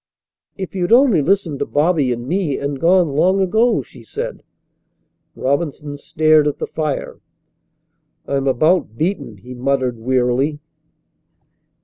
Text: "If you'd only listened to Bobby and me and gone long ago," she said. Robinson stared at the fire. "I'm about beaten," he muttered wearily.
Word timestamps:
"If 0.57 0.73
you'd 0.73 0.91
only 0.91 1.21
listened 1.21 1.59
to 1.59 1.67
Bobby 1.67 2.11
and 2.11 2.27
me 2.27 2.57
and 2.57 2.79
gone 2.79 3.09
long 3.09 3.39
ago," 3.39 3.83
she 3.83 4.03
said. 4.03 4.41
Robinson 5.35 5.95
stared 5.99 6.47
at 6.47 6.57
the 6.57 6.65
fire. 6.65 7.19
"I'm 8.25 8.47
about 8.47 8.97
beaten," 8.97 9.37
he 9.37 9.53
muttered 9.53 9.99
wearily. 9.99 10.57